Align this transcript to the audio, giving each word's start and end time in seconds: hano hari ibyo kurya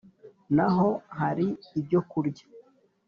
hano 0.57 0.87
hari 1.19 1.47
ibyo 1.79 1.99
kurya 2.09 2.45